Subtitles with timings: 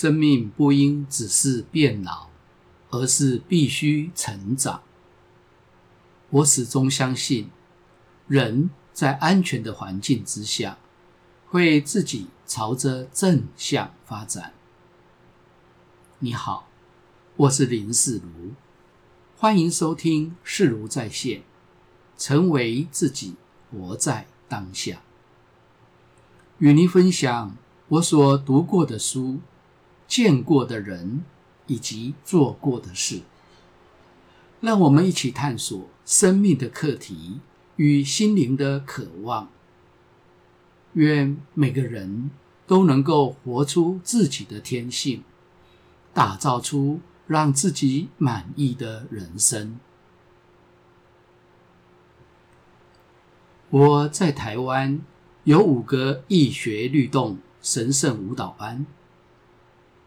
[0.00, 2.28] 生命不应只是变老，
[2.88, 4.80] 而是必须成长。
[6.30, 7.50] 我始终相信，
[8.26, 10.78] 人在安全的环境之下，
[11.50, 14.54] 会自己朝着正向发展。
[16.20, 16.66] 你好，
[17.36, 18.52] 我是林世如，
[19.36, 21.42] 欢迎收听世如在线，
[22.16, 23.34] 成为自己，
[23.70, 25.02] 活在当下。
[26.56, 27.54] 与您分享
[27.88, 29.40] 我所读过的书、
[30.10, 31.24] 见过的人
[31.68, 33.20] 以及做过的事，
[34.60, 37.38] 让我们一起探索生命的课题
[37.76, 39.48] 与心灵的渴望。
[40.94, 42.32] 愿每个人
[42.66, 45.22] 都能够活出自己的天性，
[46.12, 49.78] 打造出让自己满意的人生。
[53.70, 55.00] 我在台湾。
[55.44, 58.84] 有五个易学律动神圣舞蹈班，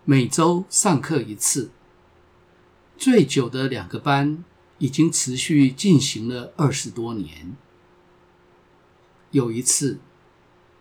[0.05, 1.71] 每周上课一次。
[2.97, 4.43] 最久的两个班
[4.79, 7.55] 已经持续进行了二十多年。
[9.31, 9.99] 有一次，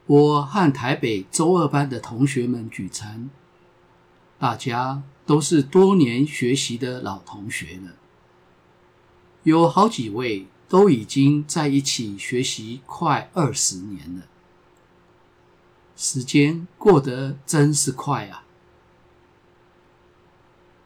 [0.06, 3.30] 我和台北周二班的同学们聚餐，
[4.41, 7.92] 大家都是多年学习的老同学了，
[9.44, 14.27] 有好几位都已经在一起学习快二十年了。
[15.94, 18.44] 时间过得真是快啊！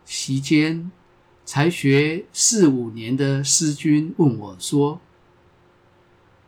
[0.06, 0.90] 席间，
[1.44, 5.00] 才学四五年的师君问我说：“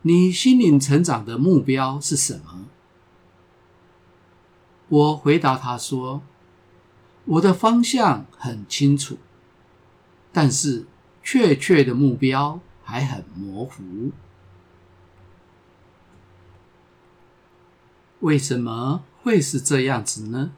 [0.03, 2.67] 你心灵成长的目标是什么？”
[4.87, 6.21] 我回答他说
[7.25, 9.17] ：“我的方向很清楚，
[10.31, 10.87] 但是
[11.21, 14.11] 确切的目标还很模糊。”
[18.21, 20.53] 为什么会是这样子呢？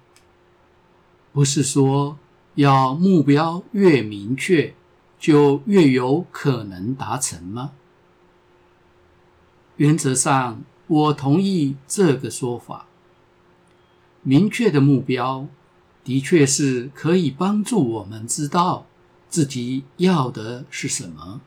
[1.34, 2.18] 不是说
[2.56, 4.74] 要目标越明确，
[5.20, 7.72] 就越有可能达成吗？
[9.78, 12.86] 原则上，我同意这个说法。
[14.24, 15.48] 明确的目标
[16.04, 18.86] 的确是可以帮助我们知道
[19.30, 21.42] 自己要的是什么。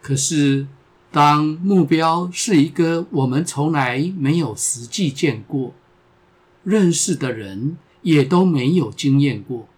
[0.00, 0.66] 可是，
[1.10, 5.74] 当目标是一个我们从来没有实际见过、
[6.62, 7.76] 认识的人
[8.08, 9.68] 也都没有经验过，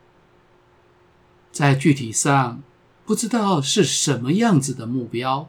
[1.51, 2.63] 在具体上
[3.05, 5.49] 不知道是什么样子的目标，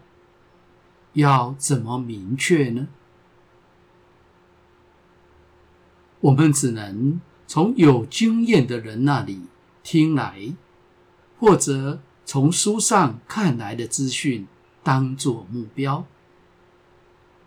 [1.13, 2.87] 要怎么明确呢？
[6.21, 9.41] 我们只能从有经验的人那里
[9.83, 10.55] 听来，
[11.37, 14.47] 或者从书上看来的资讯。
[14.83, 16.07] 当做目标，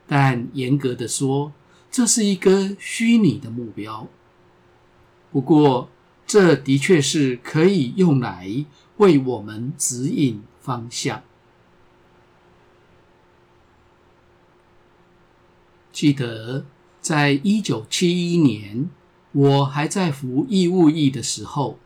[0.07, 1.53] 但严格的说，
[1.91, 4.07] 这是一个虚拟的目标。
[5.35, 5.91] 不过，
[6.29, 8.65] 这的确是可以用来
[8.99, 11.25] 为我们指引方向。
[15.91, 16.65] 记得
[17.01, 18.89] 在一九七一年，
[19.33, 21.81] 我还在服义务役的时候，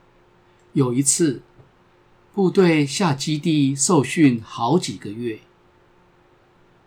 [0.75, 1.41] 有一次。
[2.35, 5.41] 部队下基地受训好几个月，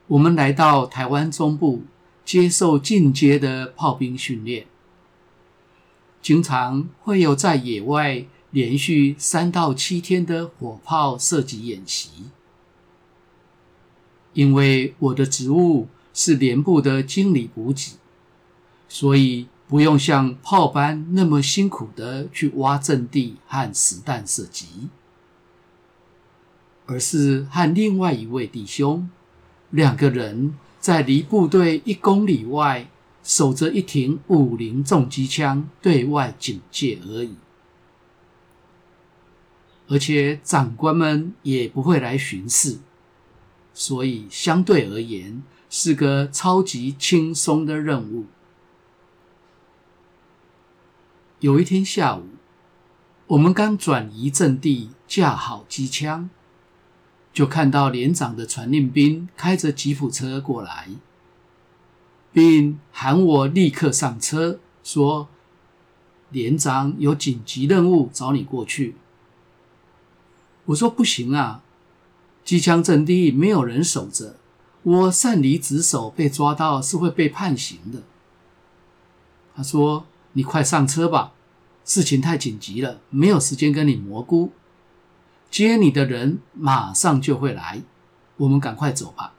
[0.08, 1.84] 我们来到台湾中部
[2.24, 4.68] 接受进阶的炮兵训练，
[6.22, 12.10] 经常会有在野外连续三到七天的火炮射击演习。
[14.34, 17.98] 因为我的职务是连部的经理补给，
[18.88, 24.90] 所以不用像炮班那么辛苦的去挖阵地和实弹射击。
[26.86, 29.10] 而是和另外一位弟兄，
[29.70, 32.90] 两个人在离部队一公里外
[33.24, 37.36] 守着一挺五零重机枪，对外警戒而已。
[39.88, 42.80] 而且长官们也不会来巡视，
[43.74, 48.26] 所以相对而言是个超级轻松的任务。
[51.40, 52.24] 有一天下午，
[53.28, 56.30] 我们刚转移阵地，架好机枪。
[57.34, 60.90] 就看到连长的传令兵开着吉普车过来，
[62.34, 65.28] 并喊我立刻上车，说
[66.32, 68.96] ：“连长有紧急任务找你过去。”
[70.66, 71.64] 我说：“不行啊，
[72.46, 74.38] 机枪阵地没有人守着，
[74.84, 78.04] 我擅离职守被抓到是会被判刑的。”
[79.56, 81.34] 他说：“你快上车吧，
[81.84, 84.52] 事情太紧急了，没有时间跟你蘑菇。”
[85.52, 87.82] 接你的人马上就会来，
[88.38, 89.34] 我们赶快走吧。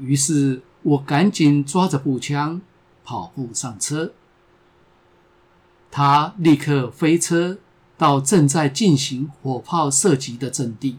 [0.00, 2.60] 于是我赶紧抓着步枪，
[3.04, 4.12] 跑步上车，
[5.90, 7.58] 他立刻飞车
[7.98, 10.98] 到正在进行火炮射击的阵地，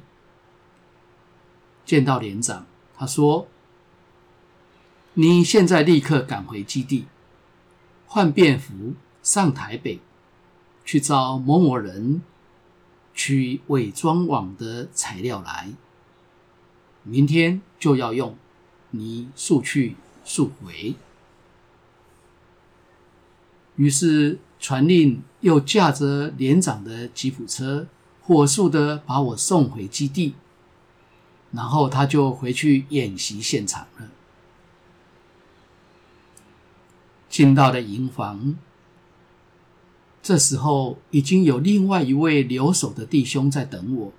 [1.83, 3.47] 见到连长，他说
[5.15, 7.07] ：“你现在立刻赶回基地，
[8.05, 8.93] 换便服
[9.23, 9.99] 上台北，
[10.85, 12.21] 去找某某人
[13.15, 15.71] 取伪装网的材料来，
[17.03, 18.37] 明天就要用，
[18.91, 20.95] 你速去速回。”
[23.75, 27.87] 于是传令又驾着连长的吉普车，
[28.21, 30.35] 火速的把我送回基地，
[31.51, 34.09] 然后他就回去演习现场了。
[37.27, 38.55] 进到了营房，
[40.21, 44.13] 这时候已经有另外一位留守的弟兄在等我，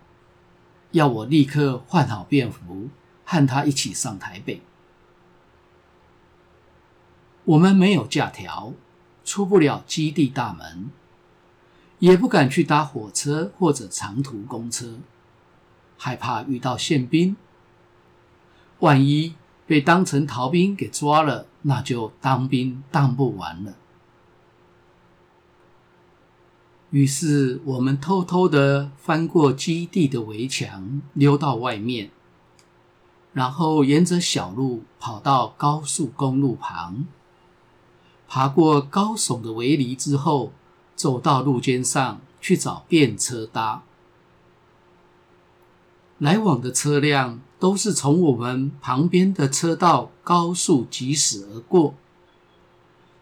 [0.92, 2.88] 要我立刻换好便服，
[3.32, 4.60] 和他一起上台北。
[7.44, 8.74] 我们没有假条。
[9.24, 10.90] 出不了基地大门，
[12.00, 14.98] 也不敢去搭火车或者长途公车，
[15.96, 17.36] 害怕遇到宪兵。
[18.80, 23.74] 万一被当成逃兵给抓了，那就当兵当不完了。
[26.90, 32.10] 于是我们偷偷的翻过基地的围墙，溜到外面，
[33.32, 37.06] 然后沿着小路跑到高速公路旁。
[38.28, 40.52] 爬过高耸的围篱之后，
[40.96, 43.82] 走到路肩上去找便车搭。
[46.18, 51.94] 来往的车辆都是从我们旁边的车道高速疾驶而过，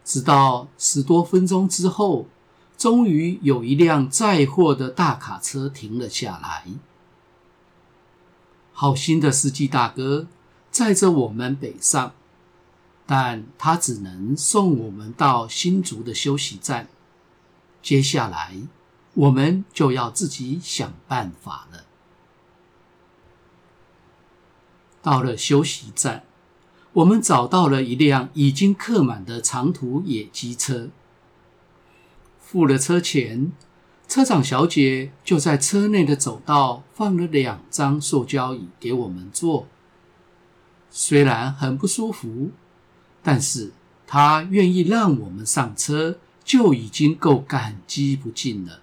[0.04, 2.26] 直到十多分钟之后，
[2.76, 6.66] 终于有一辆载货的大卡车停了下来。
[8.80, 10.26] 好心的司机大哥
[10.70, 12.14] 载着我们北上。
[13.04, 16.88] 但他只能送我们到新竹的休息站，
[17.82, 18.54] 接下来
[19.12, 21.84] 我们就要自己想办法了。
[25.02, 26.24] 到了休息站，
[26.94, 30.88] 我们找到了一辆已经客满的长途野鸡车，
[32.40, 33.52] 付了车钱，
[34.10, 39.68] 车长小姐就在车内的走道放了两张塑胶椅给我们坐，
[40.90, 42.50] 虽然很不舒服。
[43.22, 43.70] 但是
[44.08, 48.80] 她愿意让我们上车，就已经够感激不尽了。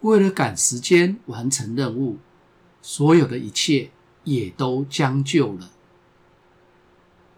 [0.00, 2.18] 为了赶时间完成任务，
[2.80, 3.90] 所有的一切
[4.24, 5.70] 也都将就了。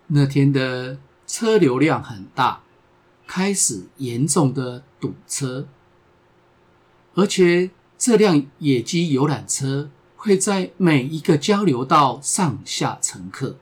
[0.07, 2.63] 那天的车流量很大，
[3.27, 5.69] 开始严重的堵车，
[7.15, 13.57] 而且这辆野鸡游览车会在每一个交流道上下乘客。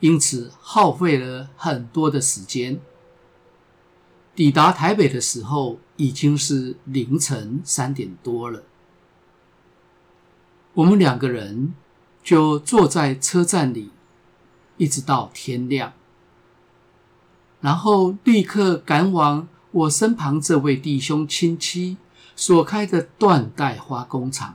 [0.00, 2.80] 因此耗费了很多的时间。
[4.36, 8.62] 抵达台北的时候已经是凌晨三点多了。
[10.74, 11.74] 我们两个人
[12.22, 13.90] 就坐在车站里，
[14.76, 15.92] 一直到天亮，
[17.60, 21.96] 然后立刻赶往我身旁这位弟兄亲戚
[22.38, 24.54] 所开的缎带花工厂，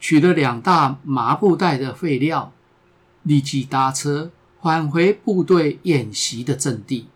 [0.00, 2.54] 取了两大麻布袋的废料。
[3.24, 4.30] 立即搭车
[4.62, 7.08] 返回部队演习的阵地，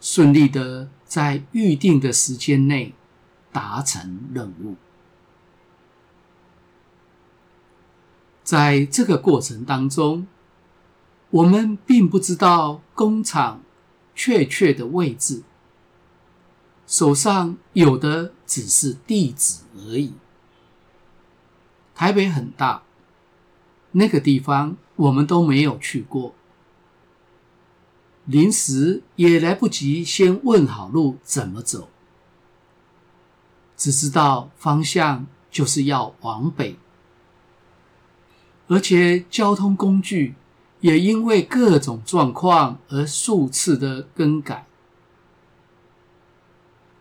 [0.00, 2.94] 顺利的在预定的时间内
[3.52, 4.76] 达成任务。
[8.44, 10.28] 在这个过程当中，
[11.30, 13.60] 我们并不知道工厂
[14.14, 15.42] 确切的位置，
[16.86, 20.12] 手上有的只是地址而已。
[21.94, 22.82] 台北很大。
[23.96, 26.34] 那个地方我们都没有去过，
[28.24, 31.88] 临时也来不及先问好路怎么走，
[33.76, 36.76] 只知道方向就是要往北，
[38.66, 40.34] 而且交通工具
[40.80, 44.66] 也因为各种状况而数次的更改。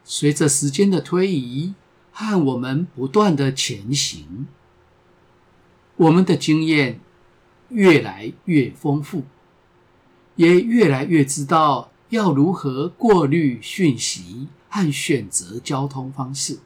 [0.04, 1.74] 随着时间的推移
[2.12, 4.48] 和我们不断的前行。
[5.96, 7.00] 我们的经验
[7.70, 9.24] 越来越丰富，
[10.36, 16.60] 也越来越知道要如何过滤讯息和选择交通方式。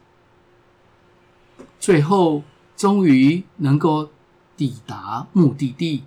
[1.78, 2.42] 最后，
[2.76, 4.10] 终于能够
[4.56, 6.04] 抵达目的地，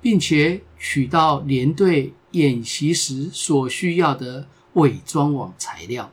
[0.00, 6.10] 并且取到连队演习时所需要的伪装网材料。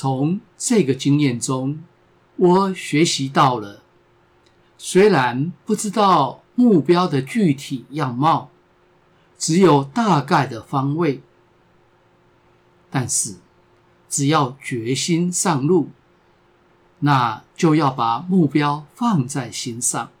[0.00, 1.82] 从这个经验中，
[2.36, 3.82] 我学习到了，
[4.78, 8.48] 虽然不知道目标的具体样貌，
[9.36, 11.20] 只有大概的方位，
[12.88, 13.38] 但是
[14.08, 15.90] 只要决心上路，
[17.00, 20.12] 那就要把目标放在心上，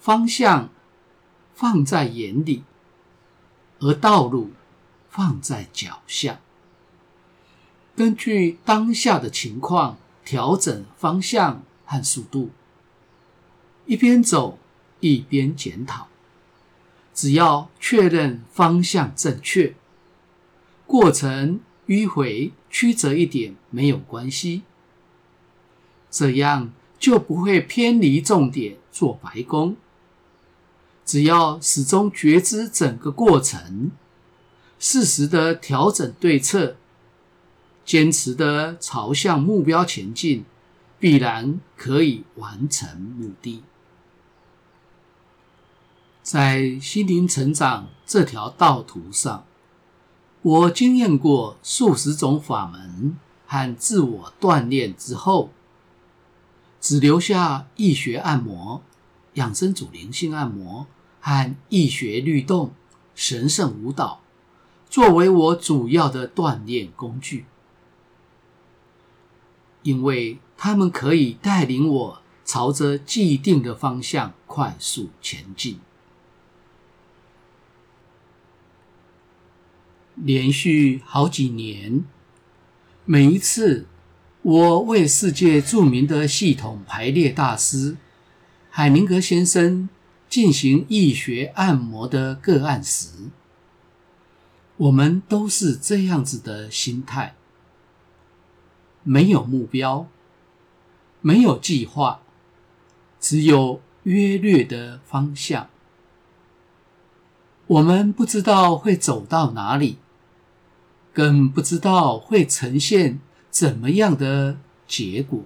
[0.00, 0.70] 方向
[1.54, 2.64] 放在眼里，
[3.78, 4.50] 而道路
[5.08, 6.40] 放在脚下。
[7.98, 12.50] 根据当下的情况调整方向和速度，
[13.86, 14.56] 一边走
[15.00, 16.06] 一边检讨。
[17.12, 19.74] 只要确认方向正确，
[20.86, 24.62] 过程迂回曲折一点没有关系，
[26.08, 29.76] 这样就不会偏离重点做白工。
[31.04, 33.90] 只要始终觉知整个过程，
[34.78, 36.76] 适时的调整对策，
[37.88, 40.44] 坚持的朝向目标前进，
[40.98, 43.62] 必然可以完成目的。
[46.22, 49.46] 在心灵成长这条道途上，
[50.42, 53.16] 我经验过数十种法门
[53.46, 55.48] 和自我锻炼之后，
[56.82, 58.82] 只留下易学按摩、
[59.32, 60.86] 养生组灵性按摩
[61.22, 62.72] 和易学律动、
[63.14, 64.20] 神圣舞蹈，
[64.90, 67.46] 作为我主要的锻炼工具，
[69.88, 75.78] 因为他们可以带领我朝着既定的方向快速前进。
[80.14, 82.04] 连续好几年，
[83.06, 83.86] 每一次
[84.42, 87.96] 我为世界著名的系统排列大师
[88.68, 89.88] 海宁格先生
[90.28, 93.30] 进行易学按摩的个案时，
[94.76, 97.37] 我们都是这样子的心态：
[99.02, 100.06] 没有目标，
[101.20, 102.20] 没有计划，
[103.20, 105.68] 只有约略的方向。
[107.66, 109.98] 我们不知道会走到哪里。
[111.10, 113.18] 更不知道会呈现
[113.50, 115.42] 怎么样的结果，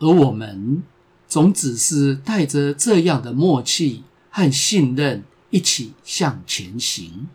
[0.00, 0.82] 而我们
[1.28, 7.28] 总只是带着这样的默契和信任一起向前行，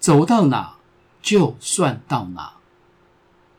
[0.00, 0.78] 走到哪
[1.20, 2.55] 就算到哪，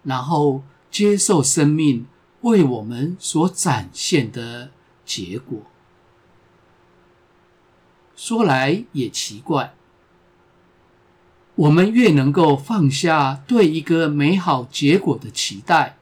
[0.08, 2.08] 然后接受生命
[2.42, 4.72] 为我们所展现的
[5.06, 5.60] 结果。
[8.16, 9.74] 说来也奇怪。
[11.56, 15.98] 我们越能够放下对一个美好结果的期待，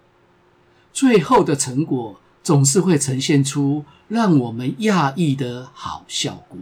[0.92, 6.60] 最后的成果总是会呈现出让我们讶异的好效果。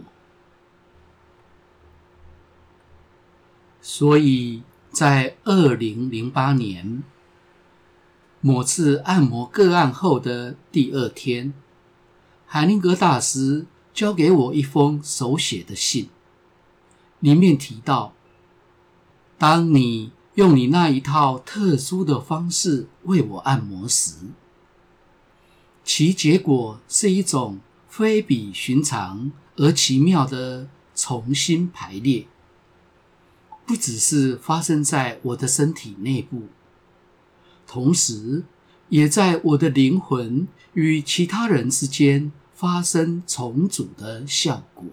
[3.82, 7.02] 所以在二零零八年
[8.46, 11.54] 某次按摩个案后的第二天，
[12.44, 16.10] 海宁格大师交给我一封手写的信，
[17.20, 18.12] 里面提到。
[19.38, 24.16] 当你用你那一套特殊的方式为我按摩时，
[25.82, 32.26] 其结果是一种非比寻常而奇妙的重新排列，
[33.64, 36.48] 不只是发生在我的身体内部，
[37.66, 38.44] 同时
[38.88, 44.86] 也在我的灵魂与其他人之间发生重组的效果。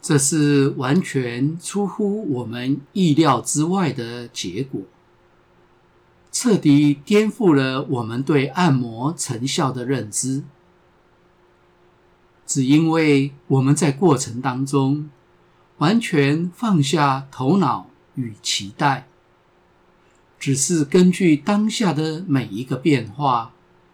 [0.00, 4.80] 这是完全出乎我们意料之外的结果，
[6.32, 10.44] 彻底颠覆了我们对按摩成效的认知。
[12.46, 15.10] 只因为我们在过程当中
[15.76, 19.07] 完全放下头脑与期待，
[20.38, 23.52] 只是根据当下的每一个变化，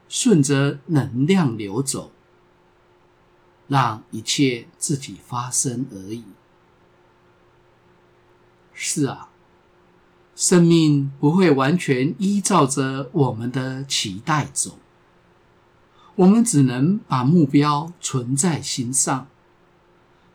[0.09, 2.11] 顺着能量流走。
[3.67, 6.23] 让一切自己发生而已。
[8.75, 9.31] 是啊，
[10.37, 14.79] 生命不会完全依照着我们的期待走，
[16.17, 19.29] 我们只能把目标存在心上，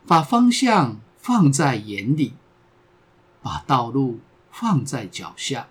[0.07, 2.33] 把方向放在眼里，
[3.43, 4.19] 把道路
[4.51, 5.67] 放在脚下，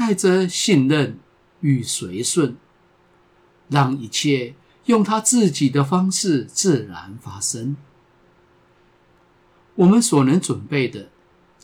[0.00, 1.18] 带着信任
[1.60, 2.56] 与随顺，
[3.68, 4.54] 让一切。
[4.86, 7.76] 用他自己的方式自然发生。
[9.74, 11.10] 我们所能准备的，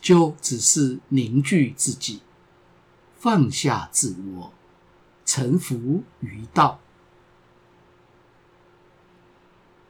[0.02, 2.21] 就只是凝聚自己，
[3.16, 4.52] 放下自我，
[5.25, 6.78] 臣服于道。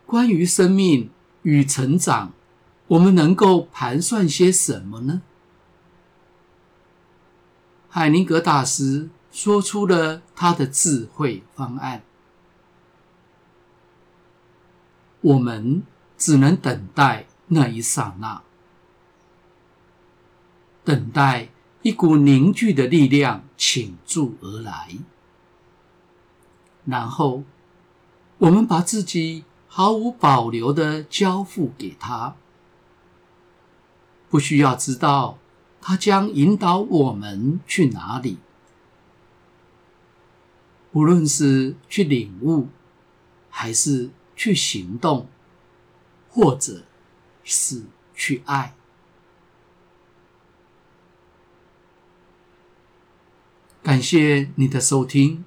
[0.07, 1.11] 关于生命
[1.43, 2.33] 与成长，
[2.87, 5.23] 我们能够盘算些什么呢？
[7.97, 12.03] 海宁格大师说出了他的智慧方案。
[15.23, 15.83] 我们
[16.19, 18.43] 只能等待那一刹那，
[20.85, 21.49] 等待
[21.81, 24.91] 一股凝聚的力量倾注而来，
[26.85, 27.45] 然后
[28.37, 32.37] 我们把自己毫无保留地交付给他，
[34.29, 35.38] 不需要知道
[35.80, 38.38] 他将引导我们去哪里，
[40.92, 42.68] 无论是去领悟，
[43.50, 45.28] 还是去行动，
[46.28, 46.85] 或者
[47.45, 48.75] 是去爱。
[53.83, 55.45] 感谢你的收听。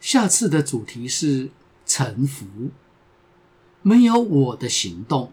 [0.00, 1.50] 下次的主题是
[1.84, 2.46] 臣服，
[3.82, 5.32] 没有我的行动。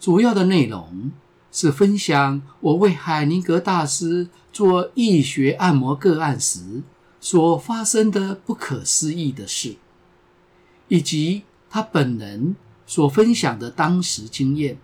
[0.00, 1.12] 主要的内容
[1.54, 6.82] 是分享我为海宁格大师做易学按摩个案时
[7.20, 9.76] 所发生的不可思议的事，
[10.88, 12.56] 以及他本人
[12.88, 14.78] 所分享的当时经验。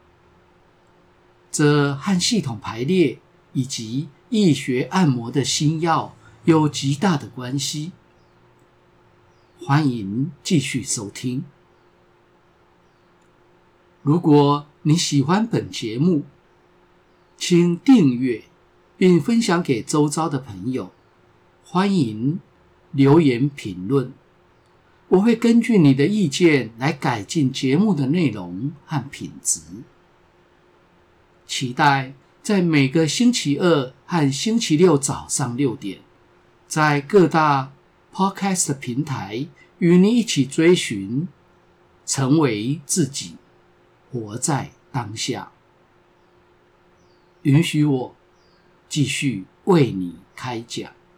[1.50, 3.19] 这和系统排列
[3.53, 7.91] 以及易学按摩的新药有极大的关系。
[9.59, 11.43] 欢迎继续收听。
[14.03, 16.23] 如果你喜欢本节目，
[17.40, 18.42] 请订阅
[18.99, 20.92] 并分享给周遭的朋友。
[21.64, 22.38] 欢迎
[22.92, 24.12] 留言评论，
[25.09, 29.62] 我会根据你的意见来改进节目的内容和品质。
[31.47, 36.00] 期待在每个星期二和星期六早上六点，
[36.68, 37.73] 在各大
[38.12, 41.26] Podcast 平台与你一起追寻，
[42.04, 43.37] 成为自己，
[44.12, 45.50] 活在当下。
[47.42, 48.14] 允许我
[48.88, 51.00] 继续为你开讲。